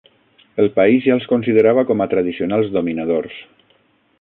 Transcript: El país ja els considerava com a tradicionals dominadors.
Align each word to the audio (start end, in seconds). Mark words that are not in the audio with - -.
El 0.61 0.69
país 0.77 1.03
ja 1.03 1.13
els 1.17 1.27
considerava 1.33 1.83
com 1.91 2.01
a 2.01 2.07
tradicionals 2.17 2.73
dominadors. 2.79 3.37